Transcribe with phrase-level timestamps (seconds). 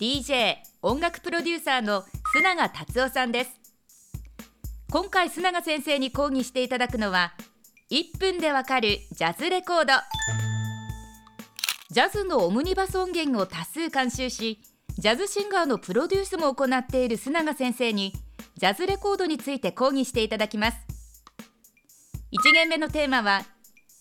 [0.00, 2.02] DJ 音楽プロデューサーの
[2.36, 3.60] 須永達夫さんです。
[4.90, 7.32] 今回須永先生に講義していただくのは
[7.92, 9.92] 1分でわかるジャズレコード。
[11.90, 14.60] ジャズのオムニバス音源を多数監修し
[14.98, 18.12] ジャズシンガーのプロデュースも行っている須永先生に
[18.56, 20.78] ジャズレコードについて講義していただきます。
[22.32, 23.44] 1限目のテーマは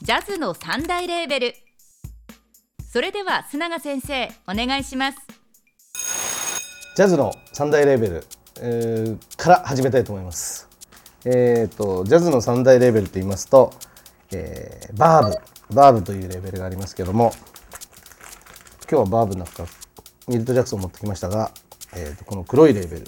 [0.00, 1.54] ジャズの三大レーベル。
[2.90, 5.33] それでは須永先生お願いします。
[6.94, 8.24] ジャズの三大レーベル、
[8.60, 10.68] えー、から始めたいと思います。
[11.24, 13.72] えーと、ジャズの三大レーベルと言いますと、
[14.32, 17.32] えー、バーブバーブというレーベルがありますけども
[18.88, 19.64] 今日はバーブの中
[20.28, 21.50] ミルト・ジャクソンを持ってきましたが、
[21.96, 23.06] えーと、この黒いレーベル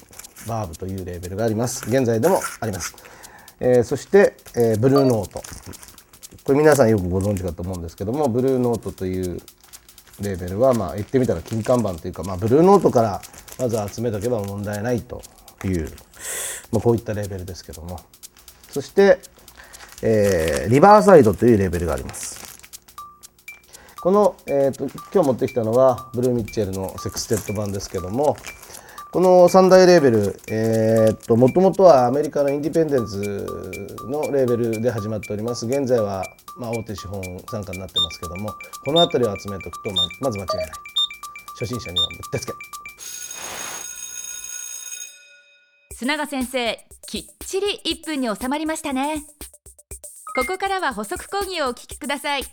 [0.48, 1.88] バーブというレーベルがあります。
[1.88, 2.96] 現在でもあります、
[3.60, 5.40] えー、そして、えー、ブルーノート。
[6.42, 9.38] これ皆さんよくご存知かと思うんですけどもブルーノートという
[10.20, 13.22] レーベルはまあ言ってみたら金看板というか、まあ、ブルーノートから
[13.58, 15.22] まず集めとけば問題ないと
[15.64, 15.88] いう
[16.72, 18.00] まあ、こういったレーベルですけども。
[18.70, 19.18] そして、
[20.02, 22.44] えー、リバーサイドというレーベルがあります。
[24.00, 28.36] この、えーと、今日持ってきたのはブルーミッチェルのセクステット盤ですけども
[29.10, 33.18] この3大レーベル、えーと、もともとはアメリカのインディペンデンス
[34.06, 35.66] のレーベルで始まっております。
[35.66, 36.22] 現在は、
[36.56, 40.70] まあ、大手資本参加になってますけどもこの辺りを集めておくとままず間違いない。
[41.58, 42.52] 初心者にはもってつけ。
[45.98, 49.24] 須永先生きっちり1分に収まりましたね。
[50.36, 52.42] ここからは補足講義をお聞きください。
[52.42, 52.48] ジ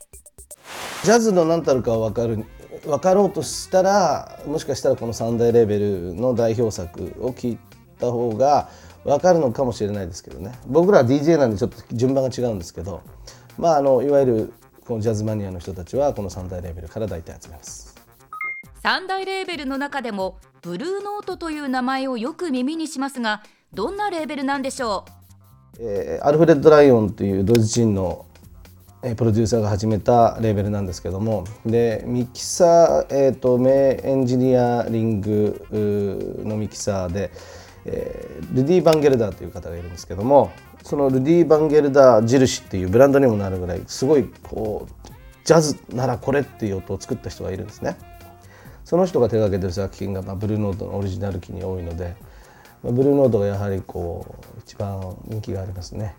[1.11, 2.45] ャズの何たるか分かる
[2.85, 7.57] 分かろうとしたらもしかしたらこの3大レベルの代表作を聞い
[7.99, 8.69] た方が
[9.03, 10.53] 分かるのかもしれないですけどね。
[10.65, 13.01] 僕らは DJ なんでちょっと順番が違うんですけど
[13.57, 14.53] まああのいわゆる
[14.87, 17.93] このジャズマニアの人たちはこの3大レベルから大体集めます。
[18.85, 23.43] 3大レーベルの中でもブルーノートという名前をよく耳にしますが
[23.73, 25.03] どんなレーベルなんでしょ
[25.77, 28.25] う、えー、アルフレッド・ライオンというドイツ人の
[29.17, 37.29] プロデューサーが始めたレーベルなんですけどもでミキサー、えーと、名エンジニアリングのミキサーで、
[37.83, 45.09] えー、ルディ・バンゲルダーという方がいるんですけどもそのルディ・バンゲルダー印っていうブランドにもなるぐらいすごいこう
[45.43, 47.97] ジャズならこれっていう音を作った人がいるんですね。
[48.93, 52.15] その人が手がけてる作品が、まあ、ブルーノートのオリジナル機に多いので、
[52.83, 56.15] まあ、ブルーノートがやはりこう一番人気がありますね。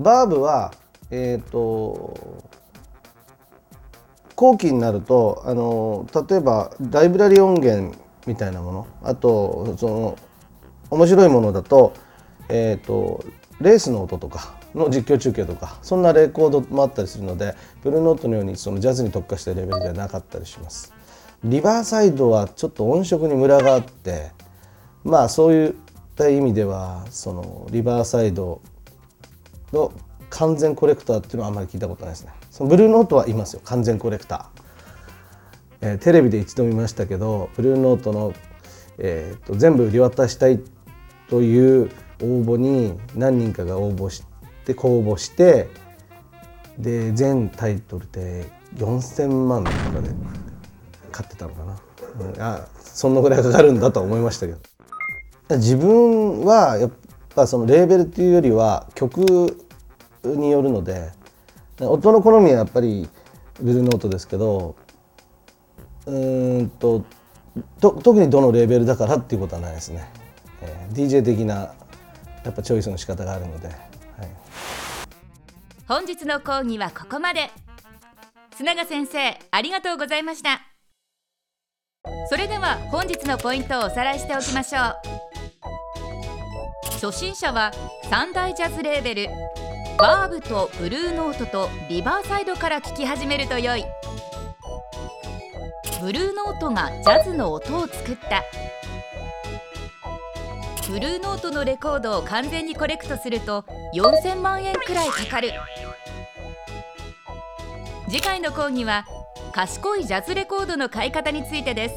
[0.00, 0.74] バーブは
[1.12, 2.42] えっ、ー、と
[4.34, 7.96] 後期になるとあの例えばライブラリ音源
[8.26, 10.18] みたいなものあとその
[10.90, 11.92] 面白いものだと,、
[12.48, 13.24] えーと、
[13.60, 17.54] レースの音とかの実況中継とかそんなレコードもあったりするので
[17.84, 20.98] ブルーノートのようにそのジャズに特化したレベルではなかったりします。
[21.44, 24.30] リバーサイドはちょっと音色にムラがあって
[25.04, 25.72] まあそういっ
[26.14, 28.60] た意味ではそのリバーサイド
[29.72, 29.92] の
[30.28, 32.32] 完全コレクターっていうのはあんまり聞いたことないですね。
[32.50, 33.62] そのブルーノートはいますよ。
[33.64, 38.34] 完全コレクター、えー、テレビで一度見ましたけどブルーノートの、
[38.98, 40.60] えーと、全部売り渡したい
[41.28, 41.90] という
[42.22, 44.22] 応募に何人かが応募し
[44.66, 45.68] て公募して
[46.78, 48.46] で全タイトルで
[48.76, 50.10] 4,000万とかで
[51.20, 51.80] 買ってたのかな、
[52.20, 54.58] うん、あそんなぐらいかかるんだと思いましたけど。
[55.56, 56.90] 自分はやっ
[57.34, 59.56] ぱそのレーベルっていうよりは曲
[60.22, 61.10] によるので
[61.80, 63.08] 音の好みはやっぱり
[63.60, 64.76] ブルーノートですけど
[66.06, 67.04] うんと
[67.80, 70.08] と特にどのレーベルだからっていうことはないですね、
[70.62, 71.74] えー、DJ 的な
[72.44, 73.76] やっぱチョイスの仕方があるので、はい、
[75.88, 77.50] 本日の講義はここまで。
[78.56, 80.69] 須永先生ありがとうございました。
[82.30, 84.96] それでは本日のポイントをおさらいしておきましょう。
[87.02, 87.72] 初心者は
[88.08, 89.28] 三大ジャズレーベル
[89.98, 93.84] バーブとブルーノートとリバーサイドから聴き始めると良い。
[96.00, 98.44] ブルーノートがジャズの音を作った。
[100.88, 103.64] ブルーノートのレコードを完全にコレクトすると
[103.94, 105.52] 4000万円くらいかかる。
[108.08, 109.04] 次回の講義は
[109.52, 111.94] 賢いジャズレコードの買い方についてです。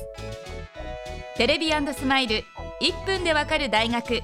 [1.38, 2.44] テレビスマイル
[2.82, 4.22] 1分でわかる大学。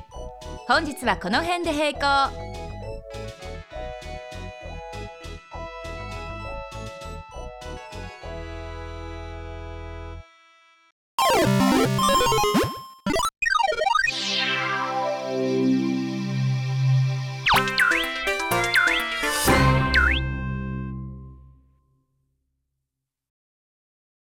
[0.67, 2.48] 本日はこの辺で閉校。